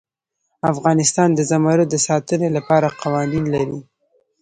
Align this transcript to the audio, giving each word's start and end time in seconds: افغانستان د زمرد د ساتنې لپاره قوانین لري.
افغانستان 0.71 1.29
د 1.33 1.39
زمرد 1.51 1.87
د 1.91 1.95
ساتنې 2.07 2.49
لپاره 2.57 2.95
قوانین 3.01 3.45
لري. 3.55 3.79